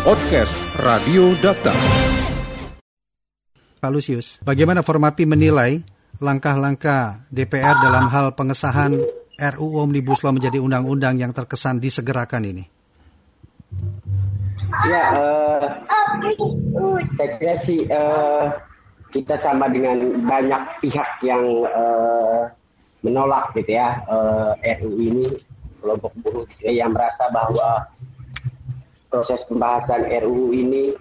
[0.00, 1.76] Podcast Radio Data.
[3.84, 5.84] Pak Lusius, bagaimana Formapi menilai
[6.16, 8.96] langkah-langkah DPR dalam hal pengesahan
[9.36, 12.64] RUU Omnibus Law menjadi undang-undang yang terkesan disegerakan ini?
[14.88, 15.68] Ya, uh,
[17.20, 18.56] saya kira sih uh,
[19.12, 22.48] kita sama dengan banyak pihak yang uh,
[23.04, 25.28] menolak gitu ya uh, RUU ini
[25.84, 27.84] kelompok buruh gitu ya, yang merasa bahwa
[29.10, 30.94] proses pembahasan RUU ini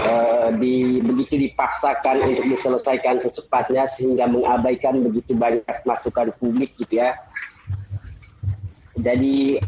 [0.00, 7.14] uh, di, begitu dipaksakan untuk diselesaikan secepatnya sehingga mengabaikan begitu banyak masukan publik gitu ya.
[8.98, 9.60] Jadi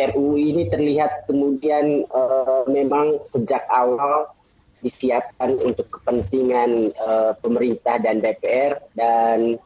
[0.00, 4.32] RUU ini terlihat kemudian uh, memang sejak awal
[4.80, 9.60] disiapkan untuk kepentingan uh, pemerintah dan DPR dan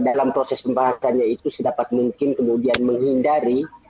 [0.00, 3.81] dalam proses pembahasannya itu sedapat mungkin kemudian menghindari Eh,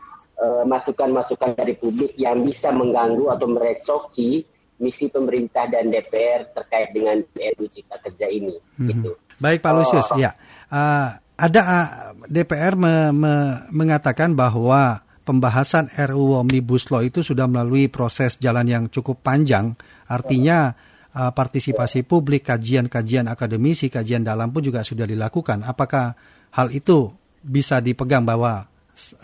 [0.67, 4.43] masukan-masukan uh, dari publik yang bisa mengganggu atau merecoki
[4.83, 8.59] misi pemerintah dan DPR terkait dengan RUU Cipta Kerja ini.
[8.79, 8.89] Hmm.
[8.91, 9.11] Gitu.
[9.39, 10.31] Baik Pak Lusius, uh, ya
[10.71, 11.09] uh,
[11.39, 11.89] ada uh,
[12.27, 13.33] DPR me, me,
[13.71, 19.79] mengatakan bahwa pembahasan RUU Omnibus Law itu sudah melalui proses jalan yang cukup panjang,
[20.11, 20.75] artinya
[21.15, 25.63] uh, partisipasi publik, kajian-kajian akademisi, kajian dalam pun juga sudah dilakukan.
[25.63, 26.15] Apakah
[26.53, 27.11] hal itu
[27.43, 28.72] bisa dipegang bahwa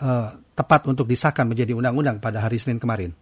[0.01, 3.13] uh, tepat untuk disahkan menjadi undang-undang pada hari Senin kemarin?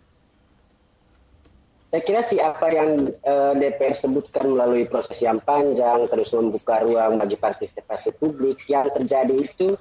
[1.88, 6.84] Saya kira sih apa yang uh, eh, DPR sebutkan melalui proses yang panjang, terus membuka
[6.84, 9.72] ruang bagi partisipasi publik, yang terjadi itu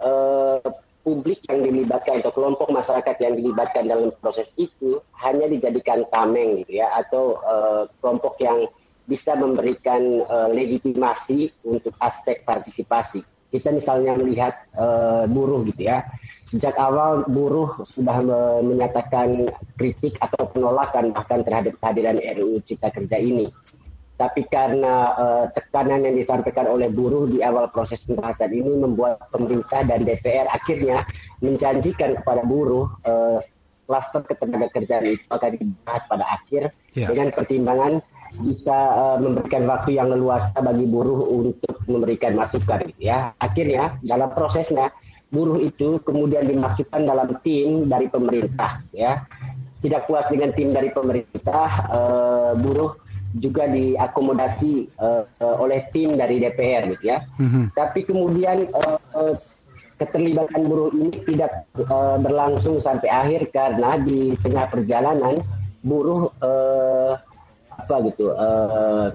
[0.00, 0.64] uh,
[1.04, 6.80] publik yang dilibatkan atau kelompok masyarakat yang dilibatkan dalam proses itu hanya dijadikan tameng gitu
[6.80, 8.64] ya, atau uh, kelompok yang
[9.04, 13.20] bisa memberikan uh, legitimasi untuk aspek partisipasi.
[13.50, 16.06] Kita misalnya melihat uh, buruh gitu ya,
[16.46, 18.22] sejak awal buruh sudah
[18.62, 19.30] menyatakan
[19.78, 23.50] kritik atau penolakan bahkan terhadap kehadiran RUU Cipta Kerja ini.
[24.20, 29.80] Tapi karena uh, tekanan yang disampaikan oleh buruh di awal proses pembahasan ini membuat pemerintah
[29.80, 31.08] dan DPR akhirnya
[31.40, 33.40] menjanjikan kepada buruh uh,
[33.88, 37.08] klaster ketenaga kerjaan itu akan dibahas pada akhir yeah.
[37.08, 38.04] dengan pertimbangan
[38.38, 43.34] bisa uh, memberikan waktu yang leluasa bagi buruh untuk memberikan masukan ya.
[43.42, 44.94] Akhirnya dalam prosesnya
[45.30, 49.22] buruh itu kemudian dimasukkan dalam tim dari pemerintah ya
[49.80, 52.98] tidak puas dengan tim dari pemerintah uh, buruh
[53.38, 57.64] juga diakomodasi uh, uh, oleh tim dari DPR gitu ya mm-hmm.
[57.78, 59.34] tapi kemudian uh, uh,
[60.02, 65.38] keterlibatan buruh ini tidak uh, berlangsung sampai akhir karena di tengah perjalanan
[65.86, 67.14] buruh uh,
[67.78, 69.14] apa gitu uh,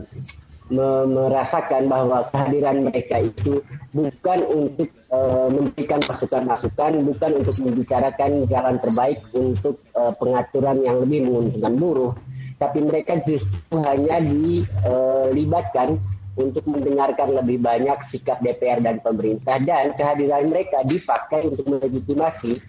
[0.66, 3.62] merasakan bahwa kehadiran mereka itu
[3.94, 11.30] bukan untuk uh, memberikan masukan-masukan, bukan untuk membicarakan jalan terbaik untuk uh, pengaturan yang lebih
[11.30, 12.14] menguntungkan buruh,
[12.58, 16.02] tapi mereka justru hanya dilibatkan
[16.36, 22.60] untuk mendengarkan lebih banyak sikap DPR dan pemerintah dan kehadiran mereka dipakai untuk melegitimasi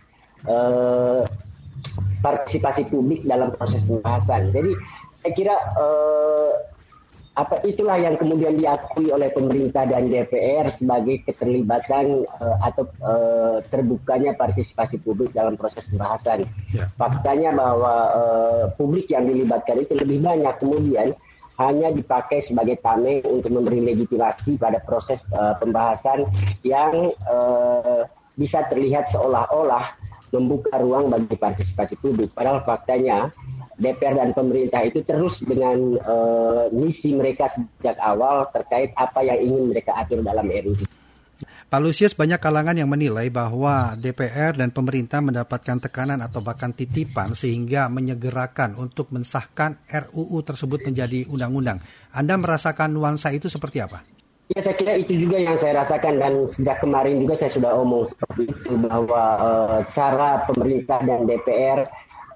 [0.47, 1.25] uh,
[2.21, 4.53] partisipasi publik dalam proses pembahasan.
[4.53, 4.73] Jadi
[5.19, 6.76] saya kira uh,
[7.37, 14.33] apa itulah yang kemudian diakui oleh pemerintah dan DPR sebagai keterlibatan uh, atau uh, terbukanya
[14.33, 16.49] partisipasi publik dalam proses pembahasan.
[16.73, 16.89] Ya.
[16.97, 21.13] Faktanya bahwa uh, publik yang dilibatkan itu lebih banyak kemudian
[21.61, 26.25] hanya dipakai sebagai tameng untuk memberi legitimasi pada proses uh, pembahasan
[26.65, 29.93] yang uh, bisa terlihat seolah-olah
[30.33, 32.33] membuka ruang bagi partisipasi publik.
[32.33, 33.33] Padahal faktanya
[33.77, 39.65] DPR dan pemerintah itu terus dengan uh, misi mereka sejak awal terkait apa yang ingin
[39.73, 40.89] mereka atur dalam RUU.
[41.67, 47.37] Pak Lusius, banyak kalangan yang menilai bahwa DPR dan pemerintah mendapatkan tekanan atau bahkan titipan
[47.37, 51.83] sehingga menyegerakan untuk mensahkan RUU tersebut menjadi undang-undang.
[52.15, 54.01] Anda merasakan nuansa itu seperti apa?
[54.55, 58.07] Ya saya kira itu juga yang saya rasakan dan sejak kemarin juga saya sudah omong
[58.15, 61.83] seperti itu bahwa uh, cara pemerintah dan DPR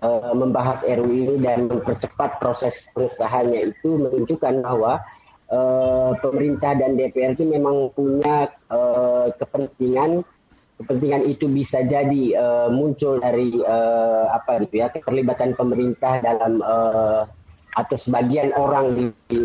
[0.01, 5.01] uh, membahas RUU ini dan mempercepat proses pengesahannya itu menunjukkan bahwa
[5.53, 10.25] uh, pemerintah dan DPR itu memang punya uh, kepentingan
[10.81, 17.29] kepentingan itu bisa jadi uh, muncul dari uh, apa gitu ya keterlibatan pemerintah dalam uh,
[17.71, 19.05] atau sebagian orang di,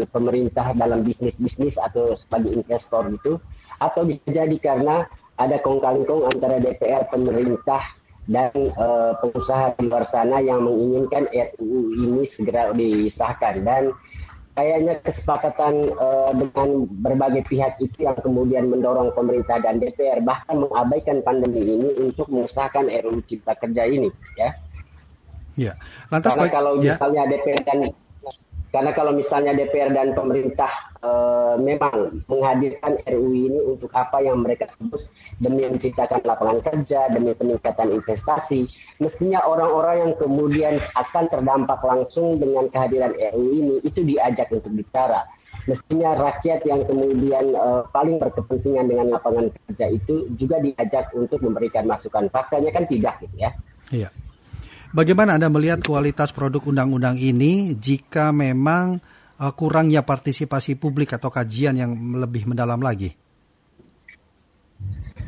[0.09, 3.37] pemerintah dalam bisnis bisnis atau sebagai investor gitu
[3.77, 7.83] atau bisa jadi karena ada kong kali kong antara DPR pemerintah
[8.25, 13.93] dan uh, pengusaha di luar sana yang menginginkan RUU ini segera disahkan dan
[14.57, 21.21] kayaknya kesepakatan uh, dengan berbagai pihak itu yang kemudian mendorong pemerintah dan DPR bahkan mengabaikan
[21.21, 24.49] pandemi ini untuk mengesahkan RUU Cipta Kerja ini ya.
[25.55, 25.73] Ya.
[26.11, 26.97] Lantas karena kalau ya.
[26.97, 27.79] misalnya DPR dan
[28.73, 30.71] karena kalau misalnya DPR dan pemerintah
[31.05, 31.11] e,
[31.61, 35.05] memang menghadirkan RUU ini untuk apa yang mereka sebut
[35.37, 38.65] demi menciptakan lapangan kerja, demi peningkatan investasi,
[38.97, 45.21] mestinya orang-orang yang kemudian akan terdampak langsung dengan kehadiran RUU ini itu diajak untuk bicara.
[45.65, 51.85] Mestinya rakyat yang kemudian e, paling berkepentingan dengan lapangan kerja itu juga diajak untuk memberikan
[51.85, 52.29] masukan.
[52.33, 53.49] Faktanya kan tidak gitu ya.
[53.93, 54.09] Iya.
[54.95, 59.03] Bagaimana Anda melihat kualitas produk undang-undang ini jika memang
[59.39, 63.15] uh, kurangnya partisipasi publik atau kajian yang lebih mendalam lagi?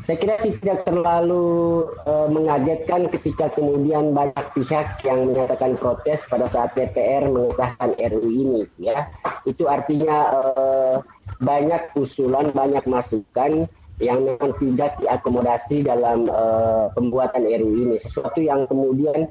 [0.07, 6.71] Saya kira tidak terlalu uh, mengagetkan ketika kemudian banyak pihak yang menyatakan protes pada saat
[6.79, 8.63] DPR mengesahkan RUU ini.
[8.79, 9.11] Ya,
[9.43, 10.95] itu artinya uh,
[11.43, 13.67] banyak usulan, banyak masukan
[13.99, 17.95] yang memang tidak diakomodasi dalam uh, pembuatan RUU ini.
[17.99, 19.27] Sesuatu yang kemudian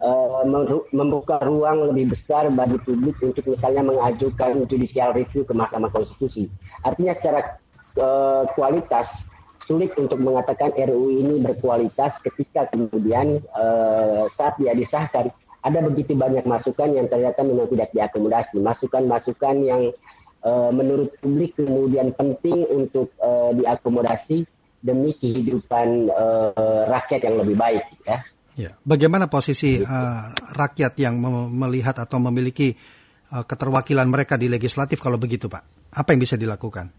[0.00, 0.42] uh,
[0.90, 6.48] membuka ruang lebih besar bagi publik untuk misalnya mengajukan judicial review ke Mahkamah Konstitusi.
[6.84, 7.40] Artinya secara
[8.00, 9.24] uh, kualitas
[9.68, 15.30] sulit untuk mengatakan RUU ini berkualitas ketika kemudian uh, saat dia disahkan
[15.60, 18.56] ada begitu banyak masukan yang ternyata memang tidak diakomodasi.
[18.64, 19.92] Masukan-masukan yang
[20.72, 23.12] menurut publik kemudian penting untuk
[23.60, 24.48] diakomodasi
[24.80, 26.08] demi kehidupan
[26.88, 28.24] rakyat yang lebih baik ya.
[28.60, 28.76] Ya.
[28.84, 31.16] Bagaimana posisi uh, rakyat yang
[31.48, 32.76] melihat atau memiliki
[33.32, 35.92] uh, keterwakilan mereka di legislatif kalau begitu, Pak?
[35.96, 36.92] Apa yang bisa dilakukan?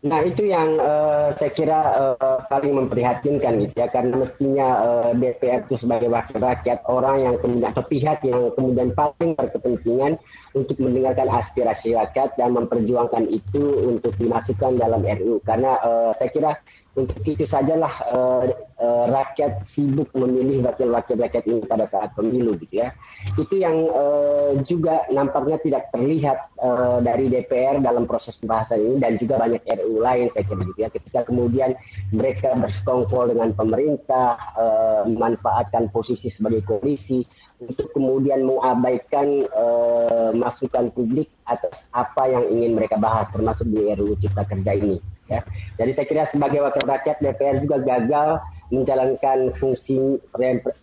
[0.00, 5.60] Nah itu yang uh, saya kira uh, paling memprihatinkan gitu ya karena mestinya uh, DPR
[5.68, 10.16] itu sebagai wakil rakyat orang yang kemudian atau pihak yang kemudian paling berkepentingan
[10.56, 13.60] untuk mendengarkan aspirasi rakyat dan memperjuangkan itu
[13.92, 16.50] untuk dimasukkan dalam RU karena uh, saya kira
[16.98, 18.42] untuk itu sajalah uh,
[18.82, 22.90] uh, rakyat sibuk memilih wakil-wakil rakyat ini pada saat pemilu gitu ya.
[23.38, 29.12] Itu yang uh, juga nampaknya tidak terlihat uh, dari DPR dalam proses pembahasan ini dan
[29.22, 30.90] juga banyak RU lain saya kira gitu ya.
[30.90, 31.70] Ketika kemudian
[32.10, 37.22] mereka bersekongkol dengan pemerintah, uh, memanfaatkan posisi sebagai koalisi
[37.60, 44.16] untuk kemudian mengabaikan uh, masukan publik atas apa yang ingin mereka bahas termasuk di RUU
[44.18, 45.19] Cipta Kerja ini.
[45.30, 45.40] Ya.
[45.78, 50.18] Jadi saya kira sebagai wakil rakyat DPR juga gagal menjalankan fungsi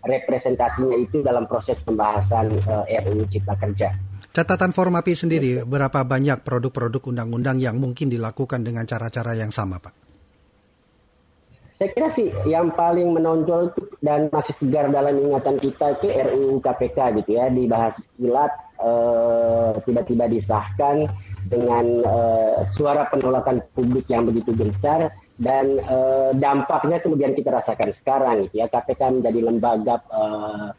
[0.03, 3.91] representasinya itu dalam proses pembahasan uh, eh, RUU Cipta Kerja.
[4.35, 10.07] Catatan Formapi sendiri, berapa banyak produk-produk undang-undang yang mungkin dilakukan dengan cara-cara yang sama, Pak?
[11.77, 13.69] Saya kira sih yang paling menonjol
[14.01, 20.25] dan masih segar dalam ingatan kita itu RUU KPK gitu ya, dibahas kilat, uh, tiba-tiba
[20.25, 21.05] disahkan,
[21.47, 25.09] dengan uh, suara penolakan publik yang begitu besar
[25.39, 28.51] dan uh, dampaknya kemudian kita rasakan sekarang.
[28.51, 30.69] Ya KPK menjadi lembaga uh,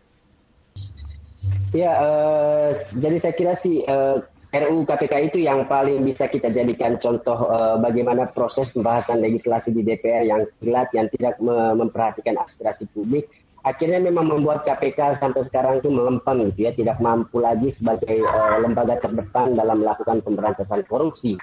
[1.73, 6.97] ya uh, jadi saya kira sih uh, RUU KPK itu yang paling bisa kita jadikan
[6.97, 11.37] contoh uh, bagaimana proses pembahasan legislasi di DPR yang kilat yang tidak
[11.76, 13.29] memperhatikan aspirasi publik
[13.67, 18.63] akhirnya memang membuat KPK sampai sekarang itu melempem gitu ya, tidak mampu lagi sebagai uh,
[18.63, 21.39] lembaga terdepan dalam melakukan pemberantasan korupsi.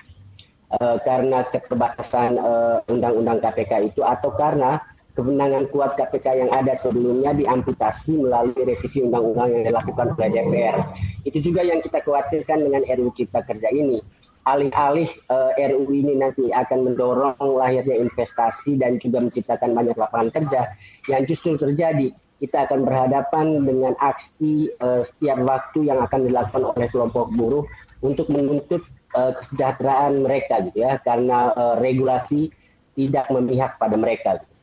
[0.65, 4.81] Uh, karena keterbatasan eh, undang-undang KPK itu atau karena
[5.15, 10.77] kewenangan kuat KPK yang ada sebelumnya diamputasi melalui revisi undang-undang yang dilakukan oleh DPR.
[11.23, 14.03] Itu juga yang kita khawatirkan dengan RUU Cipta Kerja ini
[14.45, 20.61] alih-alih uh, RUU ini nanti akan mendorong lahirnya investasi dan juga menciptakan banyak lapangan kerja
[21.09, 26.87] yang justru terjadi kita akan berhadapan dengan aksi uh, setiap waktu yang akan dilakukan oleh
[26.93, 27.65] kelompok buruh
[28.03, 28.83] untuk menuntut
[29.15, 32.51] uh, kesejahteraan mereka gitu ya karena uh, regulasi
[32.95, 34.39] tidak memihak pada mereka.
[34.39, 34.53] Gitu.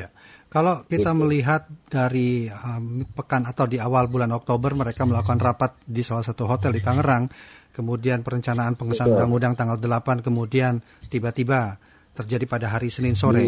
[0.00, 0.08] Iya.
[0.52, 1.20] Kalau kita gitu.
[1.24, 6.44] melihat dari um, pekan atau di awal bulan Oktober mereka melakukan rapat di salah satu
[6.44, 7.24] hotel di Tangerang,
[7.72, 11.80] kemudian perencanaan pengesahan undang-undang tanggal 8 kemudian tiba-tiba
[12.12, 13.40] terjadi pada hari Senin sore.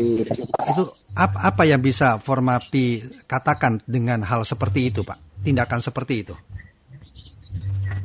[0.65, 5.45] Itu apa, apa yang bisa Formapi katakan dengan hal seperti itu, Pak?
[5.45, 6.35] Tindakan seperti itu?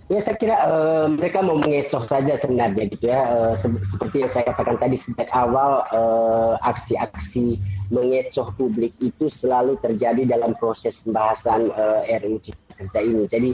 [0.10, 3.30] Ya saya kira uh, mereka mau mengecoh saja sebenarnya gitu ya.
[3.30, 7.62] Uh, se seperti yang saya katakan tadi sejak awal eh, aksi-aksi uh,
[7.94, 13.30] mengecoh publik itu selalu terjadi dalam proses pembahasan uh, RUU Cipta Kerja ini.
[13.30, 13.50] Jadi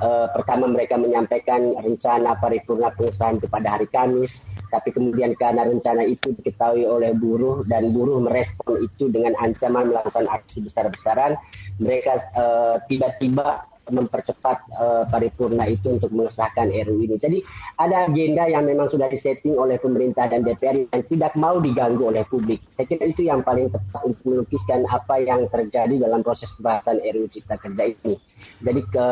[0.00, 4.32] uh, pertama mereka menyampaikan rencana paripurna pengesahan itu pada hari Kamis
[4.70, 10.30] tapi kemudian karena rencana itu diketahui oleh buruh dan buruh merespon itu dengan ancaman melakukan
[10.30, 11.34] aksi besar-besaran,
[11.82, 17.18] mereka eh, tiba-tiba mempercepat uh, paripurna itu untuk mengesahkan RU ini.
[17.18, 17.42] Jadi
[17.74, 22.22] ada agenda yang memang sudah disetting oleh pemerintah dan DPR yang tidak mau diganggu oleh
[22.30, 22.62] publik.
[22.78, 27.26] Saya kira itu yang paling tepat untuk melukiskan apa yang terjadi dalam proses pembahasan RU
[27.34, 28.14] Cipta Kerja ini.
[28.62, 29.08] Jadi ke,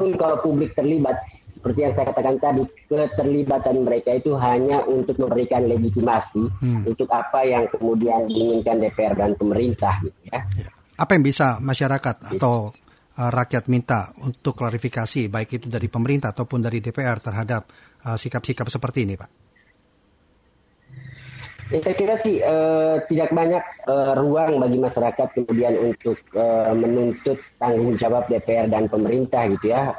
[0.00, 1.20] pun kalau publik terlibat
[1.60, 6.88] seperti yang saya katakan tadi, keterlibatan mereka itu hanya untuk memberikan legitimasi hmm.
[6.88, 10.00] untuk apa yang kemudian diinginkan DPR dan pemerintah.
[10.00, 10.40] Gitu ya.
[10.56, 10.72] ya.
[10.96, 12.72] Apa yang bisa masyarakat atau
[13.20, 17.68] uh, rakyat minta untuk klarifikasi, baik itu dari pemerintah ataupun dari DPR terhadap
[18.08, 19.49] uh, sikap-sikap uh, seperti ini, Pak?
[21.70, 27.38] Ya, saya kira sih uh, tidak banyak uh, ruang bagi masyarakat kemudian untuk uh, menuntut
[27.62, 29.94] tanggung jawab DPR dan pemerintah gitu ya.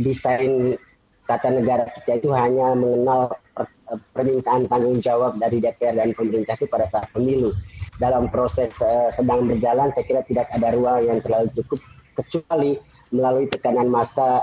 [0.00, 0.80] Desain
[1.28, 3.68] tata negara kita itu hanya mengenal per,
[4.16, 7.52] permintaan tanggung jawab dari DPR dan pemerintah itu pada saat pemilu.
[8.00, 8.72] Dalam proses
[9.12, 11.84] sedang berjalan, saya kira tidak ada ruang yang terlalu cukup
[12.16, 12.80] kecuali
[13.12, 14.40] melalui tekanan massa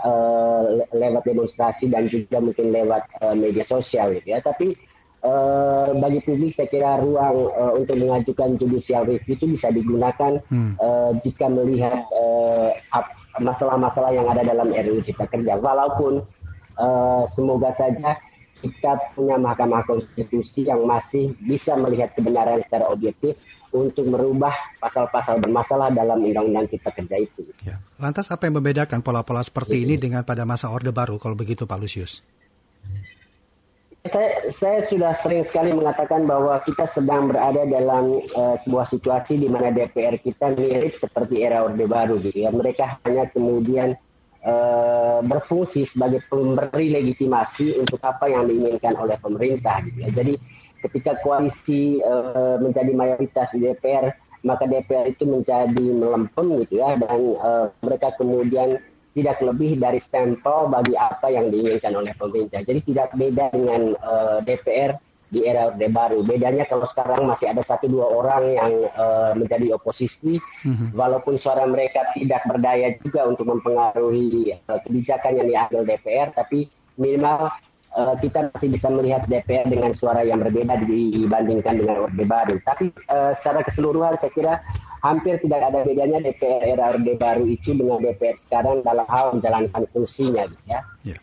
[0.93, 4.39] lewat demonstrasi dan juga mungkin lewat media sosial gitu ya.
[4.39, 4.77] Tapi
[5.21, 10.81] Uh, bagi publik saya kira ruang uh, untuk mengajukan judicial review itu bisa digunakan hmm.
[10.81, 12.09] uh, jika melihat
[13.37, 15.61] masalah-masalah uh, yang ada dalam RUU Cipta Kerja.
[15.61, 16.25] Walaupun
[16.81, 18.17] uh, semoga saja
[18.61, 23.37] kita punya Mahkamah Konstitusi yang masih bisa melihat kebenaran secara objektif
[23.71, 27.47] untuk merubah pasal-pasal bermasalah dalam Undang-Undang Cipta Kerja itu.
[27.63, 27.79] Ya.
[27.97, 29.83] Lantas apa yang membedakan pola-pola seperti ya.
[29.87, 32.21] ini dengan pada masa Orde Baru kalau begitu Pak Lusius?
[34.11, 39.47] Saya, saya sudah sering sekali mengatakan bahwa kita sedang berada dalam uh, sebuah situasi di
[39.47, 42.51] mana DPR kita mirip seperti era Orde Baru gitu ya.
[42.51, 43.95] Mereka hanya kemudian
[44.43, 50.09] uh, berfungsi sebagai pemberi legitimasi untuk apa yang diinginkan oleh pemerintah gitu ya.
[50.11, 50.33] Jadi
[50.83, 54.11] ketika koalisi uh, menjadi mayoritas di DPR,
[54.43, 58.75] maka DPR itu menjadi melempem gitu ya dan uh, mereka kemudian
[59.11, 62.63] tidak lebih dari stempel bagi apa yang diinginkan oleh pemerintah.
[62.63, 64.95] Jadi tidak beda dengan uh, eh, DPR
[65.31, 66.19] di era Orde Baru.
[66.27, 70.91] Bedanya kalau sekarang masih ada satu dua orang yang uh, menjadi oposisi, mm-hmm.
[70.91, 76.67] walaupun suara mereka tidak berdaya juga untuk mempengaruhi uh, kebijakan yang diambil DPR, tapi
[76.99, 77.47] minimal
[77.95, 82.55] uh, kita masih bisa melihat DPR dengan suara yang berbeda dibandingkan dengan Orde Baru.
[82.67, 84.53] Tapi uh, secara keseluruhan saya kira
[85.01, 90.45] hampir tidak ada bedanya DPR Orde Baru itu dengan DPR sekarang dalam hal menjalankan fungsinya
[90.45, 90.81] gitu ya.
[91.03, 91.19] ya.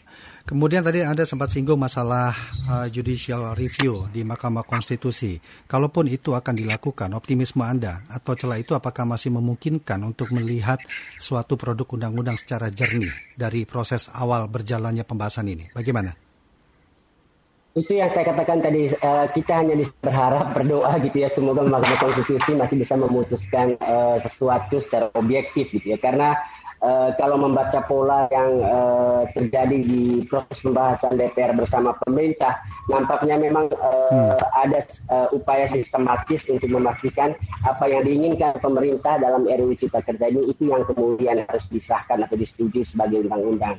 [0.49, 2.32] Kemudian tadi Anda sempat singgung masalah
[2.73, 5.37] uh, judicial review di Mahkamah Konstitusi.
[5.68, 10.80] Kalaupun itu akan dilakukan, optimisme Anda atau celah itu apakah masih memungkinkan untuk melihat
[11.20, 15.68] suatu produk undang-undang secara jernih dari proses awal berjalannya pembahasan ini?
[15.76, 16.27] Bagaimana?
[17.78, 22.58] Itu yang saya katakan tadi uh, kita hanya berharap berdoa gitu ya semoga Mahkamah Konstitusi
[22.58, 26.35] masih bisa memutuskan uh, sesuatu secara objektif gitu ya karena
[26.82, 32.58] uh, kalau membaca pola yang uh, terjadi di proses pembahasan DPR bersama pemerintah
[32.90, 34.32] nampaknya memang uh, hmm.
[34.58, 34.80] ada
[35.14, 40.66] uh, upaya sistematis untuk memastikan apa yang diinginkan pemerintah dalam RUU Cipta Kerja ini itu
[40.66, 43.78] yang kemudian harus disahkan atau disetujui sebagai undang-undang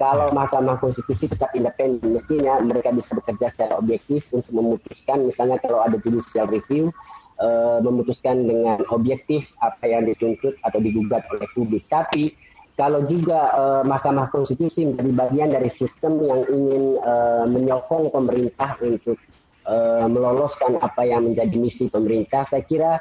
[0.00, 5.84] kalau Mahkamah Konstitusi tetap independen, mestinya mereka bisa bekerja secara objektif untuk memutuskan, misalnya kalau
[5.84, 6.88] ada judicial review,
[7.36, 11.84] uh, memutuskan dengan objektif apa yang dituntut atau digugat oleh publik.
[11.92, 12.32] Tapi
[12.80, 19.20] kalau juga uh, Mahkamah Konstitusi menjadi bagian dari sistem yang ingin uh, menyokong pemerintah untuk
[19.68, 22.96] uh, meloloskan apa yang menjadi misi pemerintah, saya kira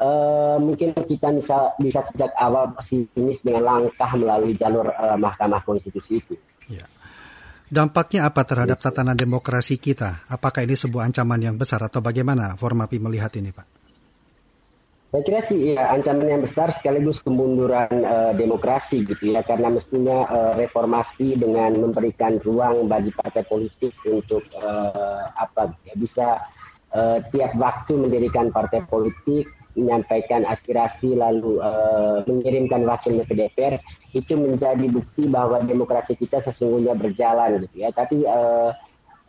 [0.00, 6.18] uh, mungkin kita bisa bisa sejak awal pesimis dengan langkah melalui jalur uh, Mahkamah Konstitusi
[6.18, 6.34] itu.
[6.70, 6.86] Ya.
[7.68, 10.26] Dampaknya apa terhadap tatanan demokrasi kita?
[10.30, 13.66] Apakah ini sebuah ancaman yang besar atau bagaimana Formapi melihat ini, Pak?
[15.14, 20.26] Saya kira sih ya ancaman yang besar sekaligus kemunduran uh, demokrasi gitu ya karena mestinya
[20.26, 26.42] uh, reformasi dengan memberikan ruang bagi partai politik untuk uh, apa ya, bisa
[26.90, 33.74] uh, tiap waktu mendirikan partai politik menyampaikan aspirasi lalu uh, mengirimkan wakilnya ke DPR
[34.14, 37.90] itu menjadi bukti bahwa demokrasi kita sesungguhnya berjalan gitu ya.
[37.90, 38.70] Tapi uh,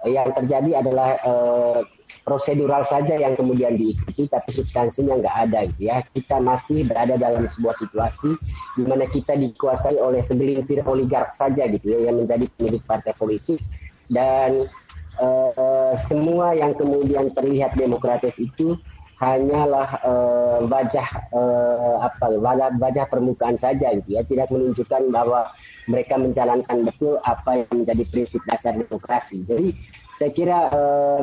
[0.06, 1.82] yang terjadi adalah uh,
[2.22, 6.06] prosedural saja yang kemudian diikuti tapi substansinya nggak ada gitu ya.
[6.14, 8.38] Kita masih berada dalam sebuah situasi
[8.78, 13.58] di mana kita dikuasai oleh segelintir oligark saja gitu ya yang menjadi pemilik partai politik.
[14.06, 14.70] Dan
[15.18, 18.78] uh, semua yang kemudian terlihat demokratis itu
[19.16, 22.36] hanyalah uh, wajah uh, apa
[22.80, 25.48] wajah, permukaan saja gitu ya tidak menunjukkan bahwa
[25.88, 29.72] mereka menjalankan betul apa yang menjadi prinsip dasar demokrasi jadi
[30.20, 31.22] saya kira uh,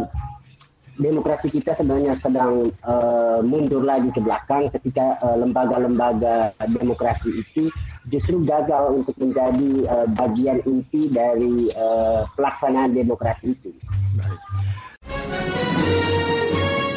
[1.00, 7.72] demokrasi kita sebenarnya sedang uh, mundur lagi ke belakang ketika uh, lembaga-lembaga demokrasi itu
[8.12, 13.72] justru gagal untuk menjadi uh, bagian inti dari uh, pelaksanaan demokrasi itu.
[14.20, 14.91] Baik.